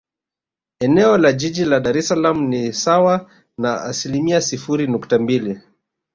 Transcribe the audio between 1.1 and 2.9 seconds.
la Jiji la Dar es Salaam ni